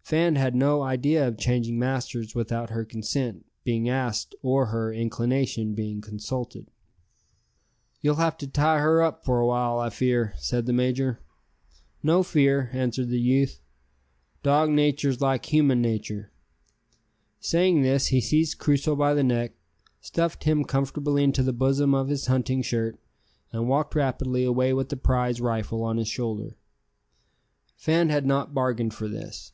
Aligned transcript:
Fan 0.00 0.36
had 0.36 0.54
no 0.54 0.82
idea 0.82 1.26
of 1.26 1.36
changing 1.36 1.76
masters 1.76 2.36
without 2.36 2.70
her 2.70 2.84
consent 2.84 3.44
being 3.64 3.88
asked 3.88 4.32
or 4.40 4.66
her 4.66 4.92
inclination 4.92 5.74
being 5.74 6.00
consulted. 6.00 6.70
"You'll 8.00 8.14
have 8.14 8.38
to 8.38 8.46
tie 8.46 8.78
her 8.78 9.02
up 9.02 9.24
for 9.24 9.40
a 9.40 9.46
while, 9.48 9.80
I 9.80 9.90
fear," 9.90 10.34
said 10.36 10.66
the 10.66 10.72
major. 10.72 11.18
"No 12.00 12.22
fear," 12.22 12.70
answered 12.72 13.08
the 13.08 13.18
youth. 13.18 13.58
"Dog 14.44 14.70
natur's 14.70 15.20
like 15.20 15.46
human 15.46 15.82
natur'!" 15.82 16.30
Saying 17.40 17.82
this 17.82 18.06
he 18.06 18.20
seized 18.20 18.58
Crusoe 18.58 18.94
by 18.94 19.14
the 19.14 19.24
neck, 19.24 19.54
stuffed 20.00 20.44
him 20.44 20.62
comfortably 20.62 21.24
into 21.24 21.42
the 21.42 21.52
bosom 21.52 21.92
of 21.92 22.06
his 22.06 22.26
hunting 22.26 22.62
shirt, 22.62 23.00
and 23.50 23.68
walked 23.68 23.96
rapidly 23.96 24.44
away 24.44 24.72
with 24.72 24.90
the 24.90 24.96
prize 24.96 25.40
rifle 25.40 25.82
on 25.82 25.96
his 25.96 26.06
shoulder. 26.06 26.56
Fan 27.74 28.10
had 28.10 28.24
not 28.24 28.54
bargained 28.54 28.94
for 28.94 29.08
this. 29.08 29.52